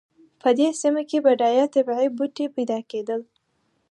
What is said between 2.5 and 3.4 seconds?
پیدا کېدل.